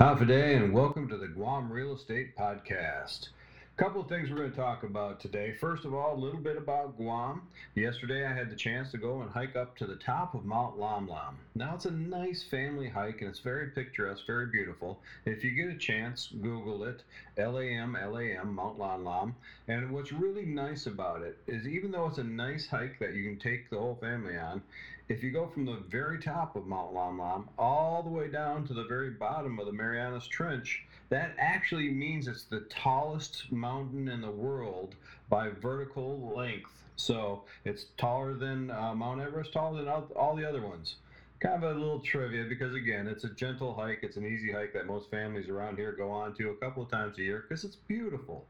Hafa 0.00 0.24
adai, 0.24 0.54
and 0.56 0.72
welcome 0.72 1.08
to 1.08 1.16
the 1.16 1.26
Guam 1.26 1.72
Real 1.72 1.92
Estate 1.92 2.28
Podcast. 2.38 3.30
Couple 3.78 4.00
of 4.00 4.08
things 4.08 4.28
we're 4.28 4.38
going 4.38 4.50
to 4.50 4.56
talk 4.56 4.82
about 4.82 5.20
today. 5.20 5.54
First 5.60 5.84
of 5.84 5.94
all, 5.94 6.16
a 6.16 6.18
little 6.18 6.40
bit 6.40 6.56
about 6.56 6.96
Guam. 6.96 7.42
Yesterday, 7.76 8.26
I 8.26 8.34
had 8.34 8.50
the 8.50 8.56
chance 8.56 8.90
to 8.90 8.98
go 8.98 9.22
and 9.22 9.30
hike 9.30 9.54
up 9.54 9.76
to 9.76 9.86
the 9.86 9.94
top 9.94 10.34
of 10.34 10.44
Mount 10.44 10.80
Lam 10.80 11.08
Lam. 11.08 11.38
Now, 11.54 11.76
it's 11.76 11.84
a 11.84 11.92
nice 11.92 12.42
family 12.42 12.88
hike 12.88 13.20
and 13.20 13.30
it's 13.30 13.38
very 13.38 13.68
picturesque, 13.68 14.26
very 14.26 14.46
beautiful. 14.46 14.98
If 15.26 15.44
you 15.44 15.52
get 15.52 15.68
a 15.72 15.78
chance, 15.78 16.28
Google 16.42 16.82
it 16.82 17.04
L 17.36 17.56
A 17.58 17.64
M 17.64 17.94
L 17.94 18.18
A 18.18 18.24
M, 18.24 18.52
Mount 18.52 18.80
Lam 18.80 19.04
Lam. 19.04 19.36
And 19.68 19.92
what's 19.92 20.10
really 20.12 20.44
nice 20.44 20.86
about 20.86 21.22
it 21.22 21.38
is, 21.46 21.68
even 21.68 21.92
though 21.92 22.08
it's 22.08 22.18
a 22.18 22.24
nice 22.24 22.66
hike 22.66 22.98
that 22.98 23.14
you 23.14 23.22
can 23.22 23.38
take 23.38 23.70
the 23.70 23.78
whole 23.78 23.98
family 24.00 24.36
on, 24.36 24.60
if 25.08 25.22
you 25.22 25.30
go 25.30 25.46
from 25.46 25.66
the 25.66 25.78
very 25.88 26.18
top 26.18 26.56
of 26.56 26.66
Mount 26.66 26.94
Lam 26.94 27.20
Lam 27.20 27.48
all 27.56 28.02
the 28.02 28.10
way 28.10 28.26
down 28.26 28.66
to 28.66 28.74
the 28.74 28.84
very 28.84 29.10
bottom 29.10 29.60
of 29.60 29.66
the 29.66 29.72
Marianas 29.72 30.26
Trench, 30.26 30.84
that 31.10 31.34
actually 31.38 31.90
means 31.90 32.28
it's 32.28 32.44
the 32.44 32.66
tallest 32.68 33.50
mountain 33.50 34.08
in 34.08 34.20
the 34.20 34.30
world 34.30 34.94
by 35.28 35.48
vertical 35.48 36.32
length. 36.36 36.70
So 36.96 37.44
it's 37.64 37.86
taller 37.96 38.34
than 38.34 38.70
uh, 38.70 38.94
Mount 38.94 39.20
Everest, 39.20 39.52
taller 39.52 39.78
than 39.78 39.88
all, 39.88 40.08
all 40.16 40.36
the 40.36 40.48
other 40.48 40.60
ones. 40.60 40.96
Kind 41.40 41.62
of 41.62 41.76
a 41.76 41.78
little 41.78 42.00
trivia 42.00 42.44
because, 42.48 42.74
again, 42.74 43.06
it's 43.06 43.22
a 43.22 43.28
gentle 43.28 43.72
hike. 43.72 44.00
It's 44.02 44.16
an 44.16 44.26
easy 44.26 44.50
hike 44.50 44.72
that 44.72 44.86
most 44.86 45.08
families 45.08 45.48
around 45.48 45.76
here 45.76 45.92
go 45.92 46.10
on 46.10 46.34
to 46.34 46.50
a 46.50 46.56
couple 46.56 46.82
of 46.82 46.90
times 46.90 47.16
a 47.18 47.22
year 47.22 47.44
because 47.48 47.62
it's 47.62 47.76
beautiful. 47.76 48.44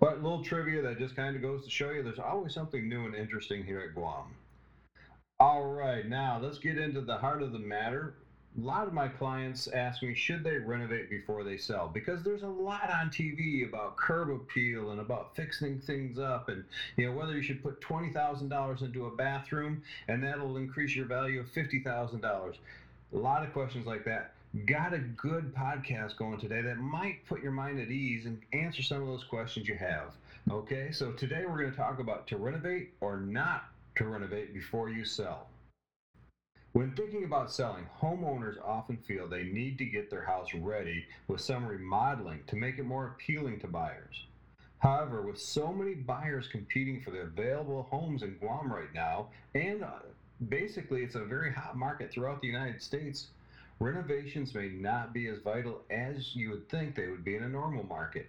But 0.00 0.14
a 0.14 0.16
little 0.16 0.42
trivia 0.42 0.82
that 0.82 0.98
just 0.98 1.14
kind 1.14 1.36
of 1.36 1.42
goes 1.42 1.62
to 1.64 1.70
show 1.70 1.90
you 1.92 2.02
there's 2.02 2.18
always 2.18 2.52
something 2.52 2.88
new 2.88 3.06
and 3.06 3.14
interesting 3.14 3.62
here 3.62 3.80
at 3.80 3.94
Guam. 3.94 4.34
All 5.38 5.64
right, 5.66 6.06
now 6.08 6.40
let's 6.42 6.58
get 6.58 6.78
into 6.78 7.00
the 7.00 7.16
heart 7.16 7.42
of 7.42 7.52
the 7.52 7.58
matter. 7.60 8.14
A 8.58 8.60
lot 8.60 8.86
of 8.86 8.92
my 8.92 9.08
clients 9.08 9.66
ask 9.68 10.02
me, 10.02 10.14
should 10.14 10.44
they 10.44 10.58
renovate 10.58 11.08
before 11.08 11.42
they 11.42 11.56
sell? 11.56 11.88
Because 11.88 12.22
there's 12.22 12.42
a 12.42 12.48
lot 12.48 12.90
on 12.90 13.08
TV 13.08 13.66
about 13.66 13.96
curb 13.96 14.28
appeal 14.28 14.90
and 14.90 15.00
about 15.00 15.34
fixing 15.34 15.80
things 15.80 16.18
up, 16.18 16.50
and 16.50 16.62
you 16.96 17.06
know 17.06 17.16
whether 17.16 17.32
you 17.32 17.42
should 17.42 17.62
put 17.62 17.80
twenty 17.80 18.12
thousand 18.12 18.50
dollars 18.50 18.82
into 18.82 19.06
a 19.06 19.10
bathroom 19.10 19.82
and 20.08 20.22
that'll 20.22 20.58
increase 20.58 20.94
your 20.94 21.06
value 21.06 21.40
of 21.40 21.50
fifty 21.50 21.80
thousand 21.80 22.20
dollars. 22.20 22.56
A 23.14 23.16
lot 23.16 23.42
of 23.42 23.54
questions 23.54 23.86
like 23.86 24.04
that. 24.04 24.34
Got 24.66 24.92
a 24.92 24.98
good 24.98 25.54
podcast 25.54 26.18
going 26.18 26.38
today 26.38 26.60
that 26.60 26.76
might 26.76 27.24
put 27.26 27.42
your 27.42 27.52
mind 27.52 27.80
at 27.80 27.88
ease 27.88 28.26
and 28.26 28.38
answer 28.52 28.82
some 28.82 29.00
of 29.00 29.08
those 29.08 29.24
questions 29.24 29.66
you 29.66 29.76
have. 29.76 30.12
Okay, 30.50 30.90
so 30.92 31.12
today 31.12 31.44
we're 31.48 31.56
going 31.58 31.70
to 31.70 31.76
talk 31.76 32.00
about 32.00 32.26
to 32.26 32.36
renovate 32.36 32.90
or 33.00 33.16
not 33.16 33.64
to 33.96 34.04
renovate 34.04 34.52
before 34.52 34.90
you 34.90 35.06
sell. 35.06 35.46
When 36.72 36.92
thinking 36.92 37.24
about 37.24 37.52
selling, 37.52 37.86
homeowners 38.00 38.56
often 38.64 38.96
feel 38.96 39.28
they 39.28 39.44
need 39.44 39.76
to 39.76 39.84
get 39.84 40.08
their 40.08 40.24
house 40.24 40.54
ready 40.54 41.04
with 41.28 41.42
some 41.42 41.66
remodeling 41.66 42.40
to 42.46 42.56
make 42.56 42.78
it 42.78 42.84
more 42.84 43.08
appealing 43.08 43.60
to 43.60 43.66
buyers. 43.66 44.24
However, 44.78 45.20
with 45.20 45.38
so 45.38 45.70
many 45.70 45.94
buyers 45.94 46.48
competing 46.48 47.02
for 47.02 47.10
the 47.10 47.20
available 47.20 47.82
homes 47.90 48.22
in 48.22 48.38
Guam 48.38 48.72
right 48.72 48.92
now, 48.94 49.28
and 49.54 49.84
uh, 49.84 49.98
basically 50.48 51.02
it's 51.02 51.14
a 51.14 51.24
very 51.24 51.52
hot 51.52 51.76
market 51.76 52.10
throughout 52.10 52.40
the 52.40 52.48
United 52.48 52.80
States, 52.80 53.28
renovations 53.78 54.54
may 54.54 54.68
not 54.68 55.12
be 55.12 55.28
as 55.28 55.40
vital 55.40 55.82
as 55.90 56.34
you 56.34 56.50
would 56.50 56.70
think 56.70 56.94
they 56.94 57.08
would 57.08 57.22
be 57.22 57.36
in 57.36 57.42
a 57.42 57.48
normal 57.48 57.84
market. 57.84 58.28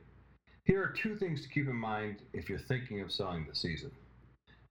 Here 0.66 0.84
are 0.84 0.90
two 0.90 1.16
things 1.16 1.42
to 1.44 1.50
keep 1.50 1.70
in 1.70 1.76
mind 1.78 2.18
if 2.34 2.50
you're 2.50 2.60
thinking 2.60 3.00
of 3.00 3.12
selling 3.12 3.46
this 3.48 3.60
season. 3.60 3.92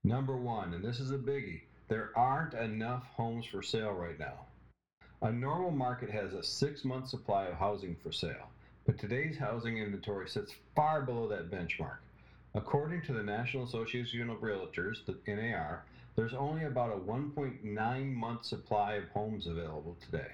Number 0.03 0.37
one, 0.37 0.75
and 0.75 0.85
this 0.85 0.99
is 0.99 1.09
a 1.09 1.17
biggie, 1.17 1.61
there 1.93 2.09
aren't 2.15 2.55
enough 2.55 3.05
homes 3.15 3.45
for 3.45 3.61
sale 3.61 3.91
right 3.91 4.17
now. 4.17 4.47
A 5.21 5.31
normal 5.31 5.69
market 5.69 6.09
has 6.09 6.33
a 6.33 6.41
six 6.41 6.83
month 6.83 7.07
supply 7.07 7.45
of 7.45 7.53
housing 7.53 7.95
for 8.01 8.11
sale, 8.11 8.49
but 8.87 8.97
today's 8.97 9.37
housing 9.37 9.77
inventory 9.77 10.27
sits 10.27 10.55
far 10.75 11.03
below 11.03 11.27
that 11.27 11.51
benchmark. 11.51 11.97
According 12.55 13.03
to 13.03 13.13
the 13.13 13.21
National 13.21 13.65
Association 13.65 14.27
of 14.31 14.39
Realtors, 14.39 15.05
the 15.05 15.19
NAR, 15.27 15.83
there's 16.15 16.33
only 16.33 16.63
about 16.63 16.89
a 16.89 16.99
1.9 16.99 18.11
month 18.11 18.43
supply 18.43 18.95
of 18.95 19.07
homes 19.09 19.45
available 19.45 19.95
today. 20.03 20.31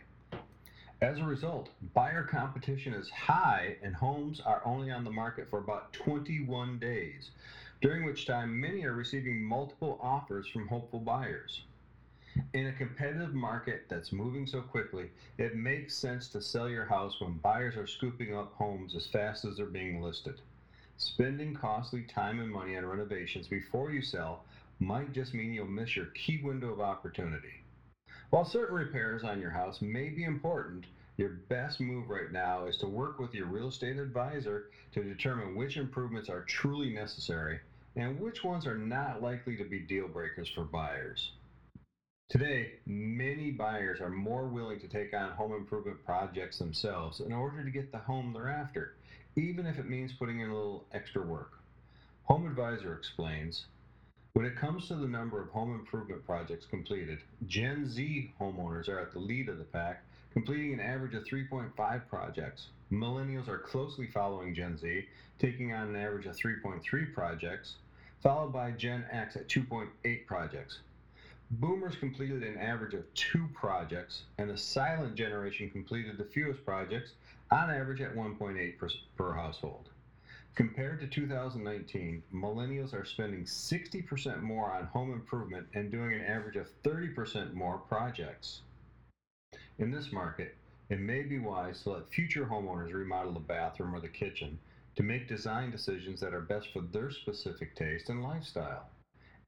As 1.01 1.17
a 1.17 1.25
result, 1.25 1.71
buyer 1.93 2.23
competition 2.23 2.93
is 2.93 3.09
high 3.09 3.75
and 3.83 3.93
homes 3.93 4.39
are 4.39 4.61
only 4.63 4.91
on 4.91 5.03
the 5.03 5.11
market 5.11 5.49
for 5.49 5.59
about 5.59 5.91
21 5.91 6.79
days, 6.79 7.31
during 7.81 8.03
which 8.03 8.25
time 8.25 8.59
many 8.59 8.83
are 8.83 8.93
receiving 8.93 9.41
multiple 9.41 9.99
offers 10.01 10.47
from 10.47 10.67
hopeful 10.67 10.99
buyers. 10.99 11.61
In 12.53 12.67
a 12.67 12.73
competitive 12.73 13.33
market 13.33 13.85
that's 13.87 14.11
moving 14.11 14.45
so 14.45 14.61
quickly, 14.61 15.09
it 15.37 15.55
makes 15.55 15.95
sense 15.95 16.27
to 16.29 16.41
sell 16.41 16.69
your 16.69 16.85
house 16.85 17.21
when 17.21 17.37
buyers 17.37 17.77
are 17.77 17.87
scooping 17.87 18.35
up 18.35 18.53
homes 18.53 18.95
as 18.95 19.07
fast 19.07 19.45
as 19.45 19.55
they're 19.55 19.65
being 19.65 20.01
listed. 20.01 20.41
Spending 20.97 21.53
costly 21.53 22.03
time 22.03 22.39
and 22.41 22.51
money 22.51 22.75
on 22.75 22.85
renovations 22.85 23.47
before 23.47 23.91
you 23.91 24.01
sell 24.01 24.43
might 24.79 25.13
just 25.13 25.33
mean 25.33 25.53
you'll 25.53 25.65
miss 25.65 25.95
your 25.95 26.07
key 26.07 26.37
window 26.37 26.71
of 26.71 26.81
opportunity. 26.81 27.61
While 28.29 28.45
certain 28.45 28.75
repairs 28.75 29.23
on 29.23 29.39
your 29.39 29.49
house 29.51 29.81
may 29.81 30.09
be 30.09 30.25
important, 30.25 30.85
your 31.17 31.29
best 31.49 31.79
move 31.79 32.09
right 32.09 32.31
now 32.31 32.65
is 32.65 32.77
to 32.77 32.87
work 32.87 33.19
with 33.19 33.33
your 33.33 33.45
real 33.45 33.67
estate 33.69 33.97
advisor 33.97 34.67
to 34.91 35.03
determine 35.03 35.55
which 35.55 35.77
improvements 35.77 36.29
are 36.29 36.41
truly 36.41 36.89
necessary 36.89 37.59
and 37.95 38.19
which 38.19 38.43
ones 38.43 38.65
are 38.65 38.77
not 38.77 39.21
likely 39.21 39.55
to 39.57 39.63
be 39.63 39.79
deal 39.79 40.07
breakers 40.07 40.49
for 40.49 40.63
buyers. 40.63 41.31
Today, 42.29 42.73
many 42.85 43.49
buyers 43.51 43.99
are 44.01 44.09
more 44.09 44.47
willing 44.47 44.79
to 44.81 44.87
take 44.87 45.13
on 45.15 45.31
home 45.31 45.51
improvement 45.51 46.03
projects 46.05 46.59
themselves 46.59 47.19
in 47.21 47.33
order 47.33 47.63
to 47.63 47.71
get 47.71 47.91
the 47.91 47.97
home 47.97 48.33
they're 48.33 48.49
after, 48.49 48.93
even 49.35 49.65
if 49.65 49.79
it 49.79 49.89
means 49.89 50.13
putting 50.13 50.39
in 50.39 50.49
a 50.49 50.55
little 50.55 50.85
extra 50.93 51.23
work. 51.23 51.59
HomeAdvisor 52.29 52.95
explains 52.95 53.65
when 54.33 54.45
it 54.45 54.55
comes 54.55 54.87
to 54.87 54.95
the 54.95 55.07
number 55.07 55.41
of 55.41 55.49
home 55.49 55.73
improvement 55.73 56.23
projects 56.25 56.65
completed, 56.65 57.19
Gen 57.47 57.89
Z 57.89 58.31
homeowners 58.39 58.87
are 58.87 58.99
at 58.99 59.11
the 59.11 59.19
lead 59.19 59.49
of 59.49 59.57
the 59.57 59.63
pack, 59.63 60.03
completing 60.31 60.71
an 60.73 60.79
average 60.79 61.15
of 61.15 61.23
3.5 61.23 62.07
projects. 62.07 62.67
Millennials 62.91 63.47
are 63.47 63.59
closely 63.59 64.07
following 64.07 64.55
Gen 64.55 64.75
Z, 64.77 65.05
taking 65.37 65.73
on 65.73 65.89
an 65.89 65.95
average 65.95 66.25
of 66.25 66.35
3.3 66.35 67.13
projects, 67.13 67.75
followed 68.21 68.51
by 68.51 68.71
Gen 68.71 69.05
X 69.11 69.35
at 69.35 69.47
2.8 69.47 70.25
projects. 70.25 70.79
Boomers 71.51 71.95
completed 71.95 72.43
an 72.43 72.57
average 72.57 72.95
of 72.95 73.11
two 73.13 73.47
projects, 73.53 74.23
and 74.37 74.49
the 74.49 74.57
silent 74.57 75.15
generation 75.15 75.69
completed 75.69 76.17
the 76.17 76.23
fewest 76.23 76.65
projects, 76.65 77.13
on 77.51 77.69
average 77.69 78.01
at 78.01 78.15
1.8 78.15 78.77
per, 78.77 78.89
per 79.15 79.33
household. 79.33 79.89
Compared 80.55 80.99
to 80.99 81.07
2019, 81.07 82.21
millennials 82.33 82.93
are 82.93 83.05
spending 83.05 83.45
60% 83.45 84.41
more 84.41 84.71
on 84.71 84.85
home 84.85 85.13
improvement 85.13 85.65
and 85.73 85.91
doing 85.91 86.13
an 86.13 86.21
average 86.21 86.55
of 86.55 86.67
30% 86.83 87.53
more 87.53 87.77
projects. 87.77 88.61
In 89.77 89.91
this 89.91 90.11
market, 90.11 90.55
it 90.89 90.99
may 90.99 91.21
be 91.21 91.37
wise 91.37 91.83
to 91.83 91.91
let 91.91 92.11
future 92.11 92.45
homeowners 92.45 92.93
remodel 92.93 93.31
the 93.31 93.39
bathroom 93.39 93.93
or 93.93 93.99
the 93.99 94.09
kitchen 94.09 94.57
to 94.95 95.03
make 95.03 95.27
design 95.27 95.69
decisions 95.69 96.19
that 96.19 96.33
are 96.33 96.41
best 96.41 96.73
for 96.73 96.81
their 96.81 97.11
specific 97.11 97.75
taste 97.75 98.09
and 98.09 98.23
lifestyle. 98.23 98.87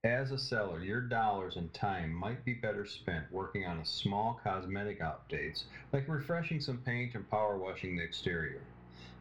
As 0.04 0.32
a 0.32 0.38
seller, 0.38 0.80
your 0.80 1.02
dollars 1.02 1.58
and 1.58 1.74
time 1.74 2.14
might 2.14 2.46
be 2.46 2.54
better 2.54 2.86
spent 2.86 3.32
working 3.32 3.66
on 3.66 3.80
a 3.80 3.86
small 3.86 4.40
cosmetic 4.44 5.00
updates 5.00 5.64
like 5.92 6.08
refreshing 6.08 6.60
some 6.60 6.78
paint 6.78 7.16
and 7.16 7.28
power 7.30 7.58
washing 7.58 7.96
the 7.96 8.04
exterior. 8.04 8.62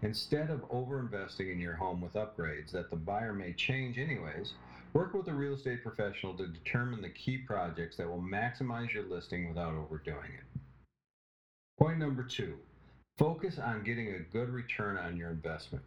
Instead 0.02 0.50
of 0.50 0.66
overinvesting 0.68 1.50
in 1.50 1.58
your 1.58 1.74
home 1.74 2.00
with 2.00 2.14
upgrades 2.14 2.70
that 2.70 2.90
the 2.90 2.96
buyer 2.96 3.32
may 3.32 3.52
change 3.52 3.98
anyways, 3.98 4.52
work 4.92 5.14
with 5.14 5.28
a 5.28 5.32
real 5.32 5.54
estate 5.54 5.82
professional 5.82 6.34
to 6.34 6.46
determine 6.46 7.00
the 7.00 7.08
key 7.10 7.38
projects 7.38 7.96
that 7.96 8.08
will 8.08 8.20
maximize 8.20 8.92
your 8.92 9.04
listing 9.04 9.48
without 9.48 9.74
overdoing 9.74 10.32
it. 10.32 10.59
Point 11.80 11.98
number 11.98 12.22
two, 12.22 12.56
focus 13.16 13.58
on 13.58 13.84
getting 13.84 14.08
a 14.08 14.18
good 14.18 14.50
return 14.50 14.98
on 14.98 15.16
your 15.16 15.30
investment. 15.30 15.82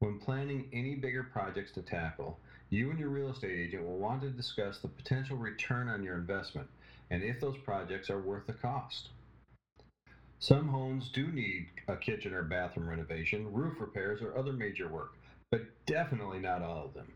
When 0.00 0.18
planning 0.18 0.68
any 0.72 0.96
bigger 0.96 1.22
projects 1.22 1.70
to 1.72 1.82
tackle, 1.82 2.40
you 2.70 2.90
and 2.90 2.98
your 2.98 3.10
real 3.10 3.30
estate 3.30 3.56
agent 3.56 3.84
will 3.84 3.98
want 3.98 4.22
to 4.22 4.30
discuss 4.30 4.80
the 4.80 4.88
potential 4.88 5.36
return 5.36 5.88
on 5.88 6.02
your 6.02 6.16
investment 6.16 6.66
and 7.08 7.22
if 7.22 7.38
those 7.40 7.56
projects 7.58 8.10
are 8.10 8.20
worth 8.20 8.48
the 8.48 8.52
cost. 8.52 9.10
Some 10.40 10.66
homes 10.66 11.08
do 11.14 11.28
need 11.28 11.68
a 11.86 11.96
kitchen 11.96 12.34
or 12.34 12.42
bathroom 12.42 12.88
renovation, 12.88 13.52
roof 13.52 13.80
repairs, 13.80 14.20
or 14.22 14.36
other 14.36 14.52
major 14.52 14.88
work, 14.88 15.12
but 15.52 15.62
definitely 15.86 16.40
not 16.40 16.62
all 16.62 16.86
of 16.86 16.94
them. 16.94 17.12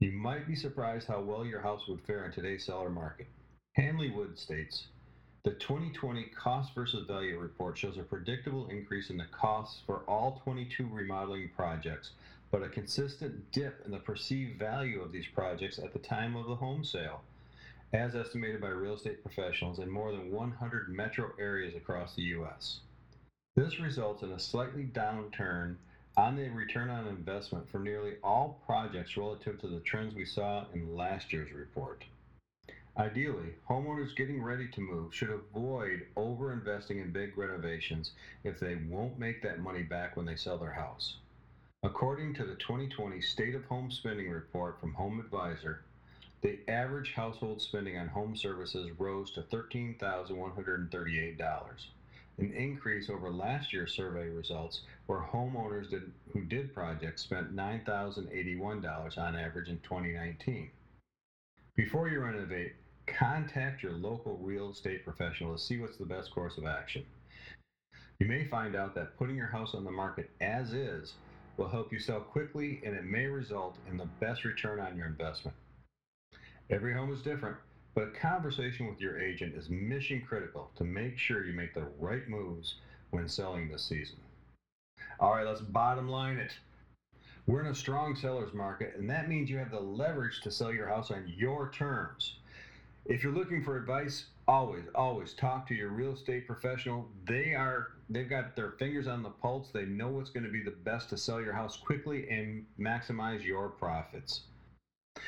You 0.00 0.10
might 0.10 0.48
be 0.48 0.56
surprised 0.56 1.06
how 1.06 1.20
well 1.20 1.46
your 1.46 1.60
house 1.60 1.86
would 1.86 2.00
fare 2.00 2.24
in 2.24 2.32
today's 2.32 2.64
seller 2.66 2.90
market. 2.90 3.28
Hanley 3.76 4.10
Wood 4.10 4.36
states 4.36 4.88
The 5.42 5.52
2020 5.52 6.24
cost 6.36 6.74
versus 6.74 7.06
value 7.06 7.38
report 7.38 7.78
shows 7.78 7.96
a 7.96 8.02
predictable 8.02 8.68
increase 8.68 9.08
in 9.08 9.16
the 9.16 9.24
costs 9.32 9.80
for 9.86 10.02
all 10.06 10.42
22 10.44 10.86
remodeling 10.86 11.48
projects, 11.56 12.10
but 12.50 12.62
a 12.62 12.68
consistent 12.68 13.50
dip 13.50 13.82
in 13.86 13.90
the 13.90 14.00
perceived 14.00 14.58
value 14.58 15.00
of 15.00 15.12
these 15.12 15.26
projects 15.28 15.78
at 15.78 15.94
the 15.94 15.98
time 15.98 16.36
of 16.36 16.46
the 16.46 16.56
home 16.56 16.84
sale 16.84 17.22
as 17.94 18.14
estimated 18.14 18.60
by 18.60 18.68
real 18.68 18.94
estate 18.94 19.22
professionals 19.22 19.78
in 19.78 19.88
more 19.88 20.12
than 20.12 20.30
100 20.30 20.90
metro 20.90 21.30
areas 21.38 21.74
across 21.74 22.14
the 22.14 22.22
U.S. 22.22 22.80
This 23.56 23.80
results 23.80 24.22
in 24.22 24.32
a 24.32 24.38
slightly 24.38 24.84
downturn 24.92 25.76
on 26.18 26.36
the 26.36 26.50
return 26.50 26.90
on 26.90 27.06
investment 27.08 27.66
for 27.70 27.78
nearly 27.78 28.16
all 28.22 28.60
projects 28.66 29.16
relative 29.16 29.58
to 29.60 29.68
the 29.68 29.80
trends 29.80 30.14
we 30.14 30.26
saw 30.26 30.66
in 30.74 30.94
last 30.94 31.32
year's 31.32 31.50
report. 31.50 32.04
Ideally, 33.00 33.54
homeowners 33.66 34.14
getting 34.14 34.42
ready 34.42 34.68
to 34.68 34.82
move 34.82 35.14
should 35.14 35.30
avoid 35.30 36.06
overinvesting 36.18 37.00
in 37.00 37.10
big 37.10 37.38
renovations 37.38 38.12
if 38.44 38.60
they 38.60 38.74
won't 38.74 39.18
make 39.18 39.40
that 39.40 39.60
money 39.60 39.82
back 39.82 40.18
when 40.18 40.26
they 40.26 40.36
sell 40.36 40.58
their 40.58 40.74
house. 40.74 41.16
According 41.82 42.34
to 42.34 42.44
the 42.44 42.56
2020 42.56 43.22
State 43.22 43.54
of 43.54 43.64
Home 43.64 43.90
Spending 43.90 44.28
Report 44.28 44.78
from 44.78 44.92
HomeAdvisor, 44.92 45.78
the 46.42 46.58
average 46.68 47.14
household 47.14 47.62
spending 47.62 47.96
on 47.96 48.08
home 48.08 48.36
services 48.36 48.90
rose 48.98 49.30
to 49.30 49.40
$13,138, 49.44 51.86
an 52.36 52.52
increase 52.52 53.08
over 53.08 53.30
last 53.30 53.72
year's 53.72 53.94
survey 53.94 54.28
results 54.28 54.82
where 55.06 55.20
homeowners 55.20 55.88
did, 55.88 56.12
who 56.34 56.42
did 56.42 56.74
projects 56.74 57.22
spent 57.22 57.56
$9,081 57.56 59.16
on 59.16 59.36
average 59.36 59.70
in 59.70 59.78
2019. 59.78 60.68
Before 61.76 62.08
you 62.08 62.20
renovate, 62.20 62.74
contact 63.18 63.82
your 63.82 63.92
local 63.92 64.38
real 64.38 64.70
estate 64.70 65.04
professional 65.04 65.54
to 65.54 65.62
see 65.62 65.78
what's 65.78 65.96
the 65.96 66.04
best 66.04 66.30
course 66.30 66.58
of 66.58 66.66
action. 66.66 67.04
You 68.18 68.26
may 68.26 68.44
find 68.44 68.76
out 68.76 68.94
that 68.94 69.16
putting 69.16 69.36
your 69.36 69.46
house 69.46 69.74
on 69.74 69.84
the 69.84 69.90
market 69.90 70.30
as 70.40 70.72
is 70.72 71.14
will 71.56 71.68
help 71.68 71.92
you 71.92 71.98
sell 71.98 72.20
quickly 72.20 72.80
and 72.84 72.94
it 72.94 73.04
may 73.04 73.26
result 73.26 73.76
in 73.90 73.96
the 73.96 74.08
best 74.20 74.44
return 74.44 74.80
on 74.80 74.96
your 74.96 75.06
investment. 75.06 75.56
Every 76.68 76.92
home 76.92 77.12
is 77.12 77.22
different, 77.22 77.56
but 77.94 78.08
a 78.08 78.12
conversation 78.12 78.86
with 78.86 79.00
your 79.00 79.18
agent 79.20 79.54
is 79.54 79.68
mission 79.68 80.22
critical 80.26 80.70
to 80.76 80.84
make 80.84 81.18
sure 81.18 81.44
you 81.44 81.52
make 81.52 81.74
the 81.74 81.88
right 81.98 82.28
moves 82.28 82.76
when 83.10 83.28
selling 83.28 83.68
this 83.68 83.84
season. 83.84 84.18
All 85.18 85.32
right, 85.32 85.46
let's 85.46 85.60
bottom 85.60 86.08
line 86.08 86.38
it. 86.38 86.52
We're 87.46 87.60
in 87.60 87.66
a 87.66 87.74
strong 87.74 88.14
seller's 88.14 88.54
market, 88.54 88.94
and 88.96 89.10
that 89.10 89.28
means 89.28 89.50
you 89.50 89.56
have 89.58 89.70
the 89.70 89.80
leverage 89.80 90.40
to 90.42 90.50
sell 90.50 90.72
your 90.72 90.86
house 90.86 91.10
on 91.10 91.24
your 91.36 91.70
terms. 91.70 92.36
If 93.06 93.22
you're 93.24 93.32
looking 93.32 93.62
for 93.62 93.76
advice, 93.76 94.26
always, 94.46 94.84
always 94.94 95.32
talk 95.32 95.66
to 95.68 95.74
your 95.74 95.88
real 95.88 96.12
estate 96.12 96.46
professional. 96.46 97.08
They 97.26 97.54
are 97.54 97.88
they've 98.08 98.28
got 98.28 98.54
their 98.54 98.70
fingers 98.70 99.06
on 99.06 99.22
the 99.22 99.30
pulse. 99.30 99.70
They 99.72 99.84
know 99.84 100.08
what's 100.08 100.30
going 100.30 100.44
to 100.44 100.50
be 100.50 100.62
the 100.62 100.70
best 100.70 101.08
to 101.10 101.16
sell 101.16 101.40
your 101.40 101.52
house 101.52 101.76
quickly 101.76 102.28
and 102.28 102.64
maximize 102.78 103.42
your 103.42 103.70
profits. 103.70 104.42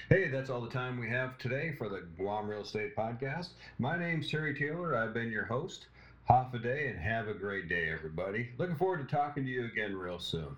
Hey, 0.08 0.28
that's 0.28 0.50
all 0.50 0.60
the 0.60 0.68
time 0.68 0.98
we 0.98 1.08
have 1.08 1.38
today 1.38 1.72
for 1.76 1.88
the 1.88 2.02
Guam 2.16 2.48
Real 2.48 2.60
Estate 2.62 2.94
Podcast. 2.94 3.50
My 3.78 3.96
name's 3.96 4.28
Terry 4.28 4.54
Taylor. 4.54 4.94
I've 4.96 5.12
been 5.12 5.30
your 5.30 5.44
host. 5.44 5.86
Hafa 6.28 6.60
adai 6.60 6.88
and 6.88 6.98
have 6.98 7.26
a 7.26 7.34
great 7.34 7.68
day, 7.68 7.90
everybody. 7.90 8.48
Looking 8.58 8.76
forward 8.76 8.98
to 8.98 9.04
talking 9.04 9.44
to 9.44 9.50
you 9.50 9.64
again 9.64 9.96
real 9.96 10.18
soon. 10.18 10.56